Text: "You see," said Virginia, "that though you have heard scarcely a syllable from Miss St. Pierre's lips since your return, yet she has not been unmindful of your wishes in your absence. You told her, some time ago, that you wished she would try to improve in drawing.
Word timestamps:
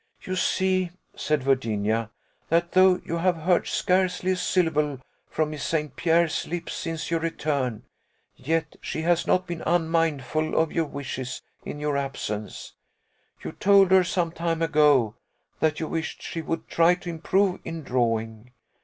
"You 0.23 0.35
see," 0.35 0.89
said 1.15 1.43
Virginia, 1.43 2.09
"that 2.49 2.71
though 2.71 2.99
you 3.05 3.17
have 3.17 3.35
heard 3.35 3.67
scarcely 3.67 4.31
a 4.31 4.35
syllable 4.35 4.99
from 5.29 5.51
Miss 5.51 5.63
St. 5.63 5.95
Pierre's 5.95 6.47
lips 6.47 6.73
since 6.73 7.11
your 7.11 7.19
return, 7.19 7.83
yet 8.35 8.77
she 8.81 9.03
has 9.03 9.27
not 9.27 9.45
been 9.45 9.61
unmindful 9.63 10.57
of 10.59 10.71
your 10.71 10.85
wishes 10.87 11.43
in 11.63 11.79
your 11.79 11.97
absence. 11.97 12.73
You 13.43 13.51
told 13.51 13.91
her, 13.91 14.03
some 14.03 14.31
time 14.31 14.63
ago, 14.63 15.17
that 15.59 15.79
you 15.79 15.87
wished 15.87 16.23
she 16.23 16.41
would 16.41 16.67
try 16.67 16.95
to 16.95 17.07
improve 17.07 17.59
in 17.63 17.83
drawing. 17.83 18.53